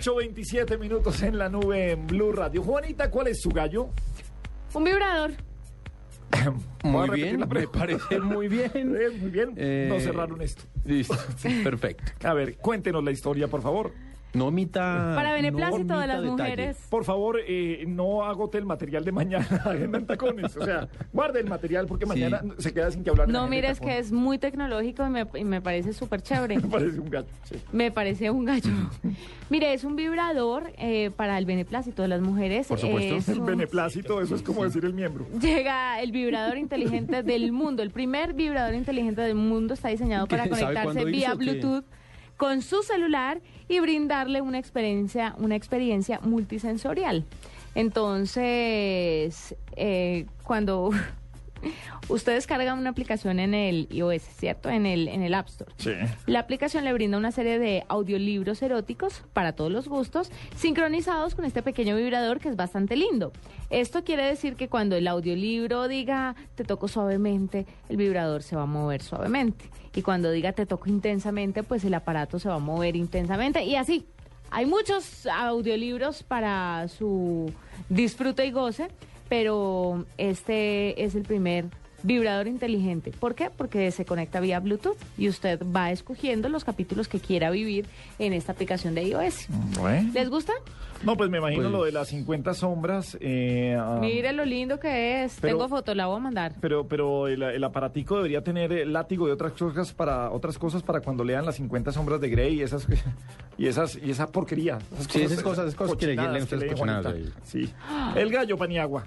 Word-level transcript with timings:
8.27 0.00 0.78
minutos 0.78 1.22
en 1.22 1.38
la 1.38 1.48
nube 1.48 1.92
en 1.92 2.06
Blue 2.06 2.32
Radio. 2.32 2.62
Juanita, 2.62 3.10
¿cuál 3.10 3.28
es 3.28 3.40
su 3.40 3.48
gallo? 3.48 3.88
Un 4.74 4.84
vibrador. 4.84 5.30
Muy 6.84 7.08
bien, 7.10 7.40
la 7.40 7.46
me 7.46 7.66
parece 7.66 8.18
muy 8.20 8.48
bien. 8.48 8.70
Eh, 8.74 9.08
Muy 9.20 9.30
bien, 9.30 9.54
Eh, 9.56 9.86
no 9.88 9.98
cerraron 9.98 10.42
esto. 10.42 10.64
Listo, 10.84 11.16
perfecto. 11.64 12.28
A 12.28 12.34
ver, 12.34 12.56
cuéntenos 12.58 13.02
la 13.02 13.10
historia, 13.10 13.48
por 13.48 13.62
favor. 13.62 13.92
No 14.36 14.46
omita. 14.46 15.12
Para 15.14 15.32
beneplácito 15.32 15.94
no 15.94 16.00
de 16.00 16.06
las 16.06 16.16
detalle. 16.22 16.30
mujeres. 16.42 16.76
Por 16.90 17.04
favor, 17.04 17.40
eh, 17.46 17.84
no 17.86 18.24
agote 18.24 18.58
el 18.58 18.64
material 18.66 19.04
de 19.04 19.12
mañana 19.12 19.46
en 19.74 20.06
tacones. 20.06 20.56
O 20.56 20.64
sea, 20.64 20.88
guarde 21.12 21.40
el 21.40 21.46
material 21.46 21.86
porque 21.86 22.06
mañana 22.06 22.42
se 22.58 22.72
queda 22.72 22.90
sin 22.90 23.02
que 23.02 23.10
hablar. 23.10 23.28
No, 23.28 23.48
mire, 23.48 23.70
es 23.70 23.80
que 23.80 23.98
es 23.98 24.12
muy 24.12 24.38
tecnológico 24.38 25.06
y 25.06 25.10
me, 25.10 25.26
y 25.34 25.44
me 25.44 25.60
parece 25.60 25.92
súper 25.92 26.22
chévere. 26.22 26.56
Me 26.66 26.68
parece 26.68 27.00
un 27.00 27.10
gallo. 27.10 27.26
sí. 27.44 27.56
Me 27.72 27.90
parece 27.90 28.30
un 28.30 28.44
gallo. 28.44 28.70
Mire, 29.50 29.72
es 29.72 29.84
un 29.84 29.94
vibrador 29.94 30.72
eh, 30.76 31.10
para 31.14 31.38
el 31.38 31.46
beneplácito 31.46 32.02
de 32.02 32.08
las 32.08 32.20
mujeres. 32.20 32.66
Por 32.66 32.80
supuesto. 32.80 33.14
Es 33.16 33.28
El 33.28 33.38
un- 33.40 33.46
beneplácito, 33.46 34.20
eso 34.20 34.34
es 34.34 34.42
como 34.42 34.64
decir 34.64 34.84
el 34.84 34.92
miembro. 34.92 35.26
Llega 35.40 36.00
el 36.00 36.10
vibrador 36.10 36.58
inteligente 36.58 37.22
del 37.22 37.52
mundo. 37.52 37.82
El 37.82 37.90
primer 37.92 38.34
vibrador 38.34 38.74
inteligente 38.74 39.20
del 39.20 39.36
mundo 39.36 39.74
está 39.74 39.88
diseñado 39.88 40.26
para 40.26 40.44
¿Qué? 40.44 40.50
¿Sabe 40.56 40.74
conectarse 40.74 41.04
vía? 41.04 41.34
Bluetooth 41.34 41.84
con 42.36 42.62
su 42.62 42.82
celular 42.82 43.40
y 43.68 43.80
brindarle 43.80 44.40
una 44.40 44.58
experiencia, 44.58 45.34
una 45.38 45.56
experiencia 45.56 46.20
multisensorial. 46.22 47.24
Entonces, 47.74 49.54
eh, 49.76 50.26
cuando 50.44 50.90
ustedes 52.08 52.46
cargan 52.46 52.78
una 52.78 52.90
aplicación 52.90 53.38
en 53.38 53.54
el 53.54 53.88
iOS, 53.90 54.22
¿cierto? 54.22 54.68
En 54.70 54.86
el, 54.86 55.08
en 55.08 55.22
el 55.22 55.34
App 55.34 55.48
Store. 55.48 55.72
Sí. 55.78 55.92
La 56.26 56.40
aplicación 56.40 56.84
le 56.84 56.92
brinda 56.92 57.18
una 57.18 57.32
serie 57.32 57.58
de 57.58 57.84
audiolibros 57.88 58.62
eróticos 58.62 59.22
para 59.32 59.52
todos 59.52 59.70
los 59.70 59.88
gustos, 59.88 60.30
sincronizados 60.56 61.34
con 61.34 61.44
este 61.44 61.62
pequeño 61.62 61.96
vibrador 61.96 62.40
que 62.40 62.48
es 62.48 62.56
bastante 62.56 62.96
lindo. 62.96 63.32
Esto 63.70 64.04
quiere 64.04 64.24
decir 64.24 64.56
que 64.56 64.68
cuando 64.68 64.96
el 64.96 65.08
audiolibro 65.08 65.88
diga 65.88 66.34
te 66.54 66.64
toco 66.64 66.88
suavemente, 66.88 67.66
el 67.88 67.96
vibrador 67.96 68.42
se 68.42 68.56
va 68.56 68.62
a 68.62 68.66
mover 68.66 69.02
suavemente. 69.02 69.70
Y 69.94 70.02
cuando 70.02 70.30
diga 70.30 70.52
te 70.52 70.66
toco 70.66 70.88
intensamente, 70.88 71.62
pues 71.62 71.84
el 71.84 71.94
aparato 71.94 72.38
se 72.38 72.48
va 72.48 72.56
a 72.56 72.60
mover 72.60 72.96
intensamente. 72.96 73.64
Y 73.64 73.76
así. 73.76 74.06
Hay 74.50 74.64
muchos 74.64 75.26
audiolibros 75.26 76.22
para 76.22 76.86
su 76.86 77.52
disfrute 77.88 78.46
y 78.46 78.52
goce, 78.52 78.88
pero 79.28 80.04
este 80.18 81.02
es 81.04 81.14
el 81.14 81.22
primer 81.22 81.66
vibrador 82.06 82.46
inteligente. 82.46 83.10
¿Por 83.18 83.34
qué? 83.34 83.50
Porque 83.54 83.90
se 83.90 84.04
conecta 84.04 84.40
vía 84.40 84.60
Bluetooth 84.60 84.96
y 85.18 85.28
usted 85.28 85.60
va 85.74 85.90
escogiendo 85.90 86.48
los 86.48 86.64
capítulos 86.64 87.08
que 87.08 87.18
quiera 87.20 87.50
vivir 87.50 87.86
en 88.18 88.32
esta 88.32 88.52
aplicación 88.52 88.94
de 88.94 89.02
iOS. 89.04 89.46
Bueno. 89.80 90.10
¿Les 90.14 90.30
gusta? 90.30 90.52
No, 91.02 91.16
pues 91.16 91.28
me 91.28 91.38
imagino 91.38 91.62
Pues- 91.64 91.72
lo 91.72 91.84
de 91.84 91.92
las 91.92 92.08
50 92.08 92.54
sombras. 92.54 93.18
eh, 93.20 93.76
ah, 93.78 93.98
Mire 94.00 94.32
lo 94.32 94.44
lindo 94.44 94.78
que 94.80 95.24
es. 95.24 95.36
pero- 95.40 95.54
Tengo 95.58 95.68
foto, 95.68 95.94
la 95.94 96.06
voy 96.06 96.16
a 96.16 96.20
mandar. 96.20 96.54
Pero, 96.60 96.86
pero 96.88 97.28
el, 97.28 97.42
el 97.42 97.64
aparatico 97.64 98.16
debería 98.16 98.42
tener 98.42 98.72
el 98.72 98.92
látigo 98.92 99.28
y 99.28 99.30
otras 99.32 99.52
cosas 99.52 99.92
para 99.92 100.30
otras 100.30 100.58
cosas 100.58 100.82
para 100.82 101.00
cuando 101.00 101.22
lean 101.24 101.44
las 101.44 101.56
50 101.56 101.92
sombras 101.92 102.20
de 102.20 102.28
Grey 102.30 102.54
y 102.54 102.62
esas 102.62 102.86
y 103.58 103.66
esas 103.66 103.96
y 104.02 104.10
esa 104.10 104.28
porquería. 104.28 104.78
Sí, 105.10 105.22
esas 105.22 105.42
cosas- 105.42 105.66
esas 105.66 105.74
cosas 105.74 105.96
que 105.96 106.06
le- 106.06 106.16
ahí. 106.20 107.32
Sí. 107.42 107.70
El 108.14 108.30
gallo 108.30 108.56
paniagua. 108.56 109.06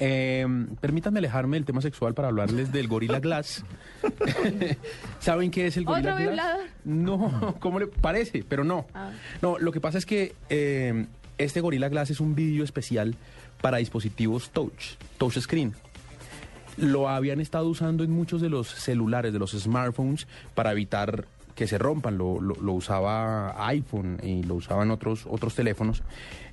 Eh, 0.00 0.46
permítanme 0.80 1.18
alejarme 1.18 1.56
del 1.56 1.64
tema 1.64 1.80
sexual 1.80 2.14
para 2.14 2.28
hablarles 2.28 2.72
del 2.72 2.88
Gorilla 2.88 3.20
Glass. 3.20 3.64
¿Saben 5.20 5.50
qué 5.50 5.66
es 5.66 5.76
el 5.76 5.84
Gorilla 5.84 6.14
¿Otro 6.14 6.30
Glass? 6.32 6.58
No, 6.84 7.56
¿cómo 7.60 7.78
le 7.78 7.86
parece? 7.86 8.44
Pero 8.48 8.64
no. 8.64 8.86
Ah. 8.94 9.10
No, 9.42 9.58
lo 9.58 9.72
que 9.72 9.80
pasa 9.80 9.98
es 9.98 10.06
que 10.06 10.34
eh, 10.48 11.06
este 11.38 11.60
Gorilla 11.60 11.88
Glass 11.88 12.10
es 12.10 12.20
un 12.20 12.34
vídeo 12.34 12.64
especial 12.64 13.16
para 13.60 13.78
dispositivos 13.78 14.50
touch, 14.50 14.94
touch 15.18 15.38
screen. 15.38 15.74
Lo 16.76 17.08
habían 17.08 17.40
estado 17.40 17.68
usando 17.68 18.04
en 18.04 18.10
muchos 18.12 18.40
de 18.40 18.48
los 18.48 18.68
celulares, 18.68 19.32
de 19.32 19.38
los 19.40 19.50
smartphones, 19.50 20.28
para 20.54 20.70
evitar 20.72 21.24
que 21.56 21.66
se 21.66 21.76
rompan. 21.76 22.16
Lo, 22.18 22.40
lo- 22.40 22.54
lo 22.54 22.72
usaba 22.74 23.66
iPhone 23.66 24.20
y 24.22 24.44
lo 24.44 24.54
usaban 24.54 24.92
otros, 24.92 25.26
otros 25.28 25.56
teléfonos. 25.56 26.02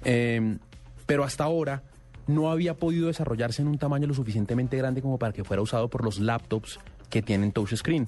Eh, 0.04 0.58
pero 1.06 1.24
hasta 1.24 1.44
ahora 1.44 1.84
no 2.28 2.52
había 2.52 2.76
podido 2.76 3.08
desarrollarse 3.08 3.62
en 3.62 3.68
un 3.68 3.78
tamaño 3.78 4.08
lo 4.08 4.14
suficientemente 4.14 4.78
grande 4.78 5.02
como 5.02 5.18
para 5.20 5.34
que 5.34 5.44
fuera 5.44 5.62
usado 5.62 5.90
por 5.90 6.04
los 6.04 6.20
laptops 6.20 6.80
que 7.10 7.22
tienen 7.22 7.52
touch 7.52 7.76
screen. 7.76 8.08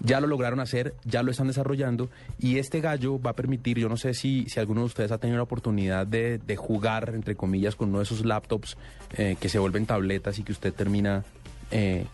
Ya 0.00 0.20
lo 0.20 0.28
lograron 0.28 0.60
hacer, 0.60 0.94
ya 1.04 1.24
lo 1.24 1.32
están 1.32 1.48
desarrollando 1.48 2.08
y 2.38 2.58
este 2.58 2.80
gallo 2.80 3.20
va 3.20 3.30
a 3.30 3.34
permitir, 3.34 3.78
yo 3.78 3.88
no 3.88 3.96
sé 3.96 4.14
si, 4.14 4.46
si 4.48 4.60
alguno 4.60 4.82
de 4.82 4.86
ustedes 4.86 5.10
ha 5.10 5.18
tenido 5.18 5.38
la 5.38 5.42
oportunidad 5.42 6.06
de, 6.06 6.38
de 6.38 6.56
jugar, 6.56 7.12
entre 7.14 7.34
comillas, 7.34 7.74
con 7.74 7.88
uno 7.88 7.98
de 7.98 8.04
esos 8.04 8.24
laptops 8.24 8.76
eh, 9.16 9.36
que 9.40 9.48
se 9.48 9.58
vuelven 9.58 9.86
tabletas 9.86 10.38
y 10.38 10.44
que 10.44 10.52
usted 10.52 10.72
termina 10.72 11.24
eh, 11.72 12.04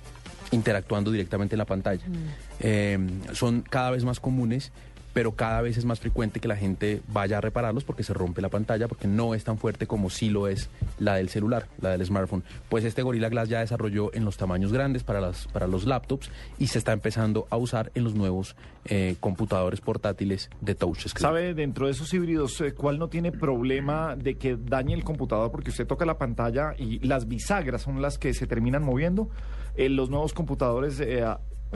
interactuando 0.51 1.11
directamente 1.11 1.57
en 1.57 1.59
la 1.59 1.67
pantalla. 1.67 2.05
Eh, 2.61 2.99
son 3.33 3.63
cada 3.63 3.91
vez 3.91 4.05
más 4.05 4.19
comunes, 4.19 4.73
pero 5.15 5.33
cada 5.33 5.63
vez 5.63 5.79
es 5.79 5.87
más 5.87 6.01
frecuente 6.01 6.41
que 6.41 6.49
la 6.49 6.57
gente 6.57 7.01
vaya 7.09 7.39
a 7.39 7.41
repararlos 7.41 7.85
porque 7.85 8.03
se 8.03 8.13
rompe 8.13 8.43
la 8.43 8.51
pantalla, 8.51 8.89
porque 8.89 9.09
no 9.09 9.35
es 9.35 9.45
tan 9.45 9.57
fuerte 9.57 9.87
como 9.87 10.11
sí 10.11 10.29
lo 10.29 10.49
es 10.49 10.69
la 10.99 11.15
del 11.15 11.31
celular, 11.31 11.69
la 11.81 11.91
del 11.91 12.05
smartphone. 12.05 12.43
Pues 12.69 12.85
este 12.85 13.03
Gorilla 13.03 13.29
Glass 13.29 13.49
ya 13.49 13.61
desarrolló 13.61 14.13
en 14.13 14.25
los 14.25 14.37
tamaños 14.37 14.73
grandes 14.73 15.05
para, 15.05 15.21
las, 15.21 15.47
para 15.49 15.67
los 15.69 15.87
laptops 15.87 16.31
y 16.59 16.67
se 16.67 16.79
está 16.79 16.93
empezando 16.93 17.47
a 17.49 17.57
usar 17.57 17.93
en 17.95 18.05
los 18.05 18.15
nuevos 18.15 18.57
eh, 18.87 19.15
computadores 19.21 19.81
portátiles 19.81 20.51
de 20.61 20.75
touchscreen. 20.75 21.23
¿Sabe 21.23 21.55
dentro 21.55 21.87
de 21.87 21.93
esos 21.93 22.13
híbridos 22.13 22.61
eh, 22.61 22.75
cuál 22.75 22.99
no 22.99 23.09
tiene 23.09 23.31
problema 23.31 24.17
de 24.17 24.37
que 24.37 24.57
dañe 24.57 24.95
el 24.95 25.05
computador 25.05 25.53
porque 25.53 25.71
usted 25.71 25.87
toca 25.87 26.05
la 26.05 26.19
pantalla 26.19 26.75
y 26.77 26.99
las 27.07 27.29
bisagras 27.29 27.83
son 27.83 28.03
las 28.03 28.19
que 28.19 28.35
se 28.35 28.49
terminan 28.49 28.83
moviendo? 28.83 29.31
Eh, 29.77 29.89
los 29.89 30.11
nuevos 30.11 30.33
computadores 30.33 31.01
eh, 31.01 31.25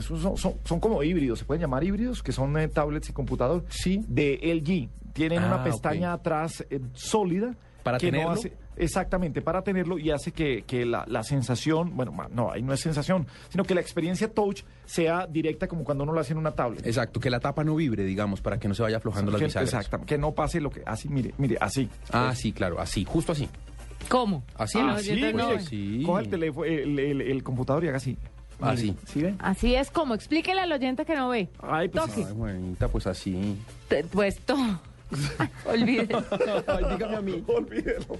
son, 0.02 0.36
son- 0.36 0.54
son 0.64 0.80
como 0.80 1.02
híbridos, 1.02 1.38
se 1.40 1.44
pueden 1.44 1.60
llamar 1.62 1.84
híbridos, 1.84 2.22
que 2.22 2.32
son 2.32 2.56
eh, 2.58 2.68
tablets 2.68 3.08
y 3.10 3.12
computador. 3.12 3.64
Sí. 3.68 4.00
De 4.08 4.38
LG. 4.42 4.88
Tienen 5.12 5.42
Ah, 5.42 5.46
una 5.46 5.56
ok. 5.56 5.64
pestaña 5.64 6.12
atrás 6.12 6.64
eh, 6.70 6.80
sólida. 6.92 7.54
¿Para 7.82 7.98
que 7.98 8.06
no 8.06 8.12
tenerlo? 8.18 8.32
hace- 8.34 8.52
exactamente, 8.76 9.40
para 9.40 9.62
tenerlo 9.62 9.98
y 9.98 10.10
hace 10.10 10.30
que, 10.32 10.62
que 10.62 10.84
la, 10.84 11.04
la 11.08 11.22
sensación, 11.22 11.96
bueno, 11.96 12.14
no, 12.32 12.50
ahí 12.52 12.62
no 12.62 12.72
es 12.74 12.80
sensación, 12.80 13.26
sino 13.48 13.64
que 13.64 13.74
la 13.74 13.80
experiencia 13.80 14.28
touch 14.32 14.62
sea 14.84 15.26
directa 15.26 15.66
como 15.68 15.84
cuando 15.84 16.04
uno 16.04 16.12
lo 16.12 16.20
hace 16.20 16.32
en 16.32 16.38
una 16.38 16.50
tablet. 16.52 16.86
Exacto, 16.86 17.18
que 17.18 17.30
la 17.30 17.40
tapa 17.40 17.64
no 17.64 17.74
vibre, 17.76 18.04
digamos, 18.04 18.40
para 18.42 18.58
que 18.58 18.68
no 18.68 18.74
se 18.74 18.82
vaya 18.82 18.98
aflojando 18.98 19.30
las 19.32 19.40
bisagras. 19.40 19.72
Exacto, 19.72 20.04
que 20.04 20.18
no 20.18 20.32
pase 20.32 20.60
lo 20.60 20.70
que, 20.70 20.82
así, 20.84 21.08
mire, 21.08 21.32
mire, 21.38 21.56
así. 21.60 21.88
Ah, 22.12 22.34
sí, 22.34 22.52
claro, 22.52 22.78
así, 22.78 23.04
justo 23.04 23.32
así. 23.32 23.48
¿Cómo? 24.08 24.44
Así, 24.56 24.78
Ah, 24.78 24.96
Ah, 24.98 25.00
no. 25.32 25.48
mire, 25.48 25.60
Sí. 25.60 26.02
coja 26.04 26.20
el 26.20 26.28
teléfono, 26.28 26.64
el, 26.66 26.98
el- 26.98 27.20
el 27.22 27.42
computador 27.42 27.84
y 27.84 27.88
haga 27.88 27.96
así. 27.96 28.18
Así. 28.60 28.96
¿Sí 29.06 29.22
ven? 29.22 29.36
Así 29.40 29.74
es 29.74 29.90
como. 29.90 30.14
Explíquele 30.14 30.60
al 30.60 30.72
oyente 30.72 31.04
que 31.04 31.14
no 31.14 31.28
ve. 31.28 31.48
Ay, 31.62 31.88
pues, 31.88 32.04
Toque. 32.06 32.24
Ay, 32.26 32.32
buenita, 32.32 32.88
pues 32.88 33.06
así. 33.06 33.56
Te- 33.88 34.04
Pues 34.04 34.38
todo. 34.40 34.80
Olvídelo. 35.66 36.22
Ay, 36.66 36.84
dígame 36.90 37.16
a 37.16 37.20
mí. 37.22 37.42
Olvídelo. 37.48 38.18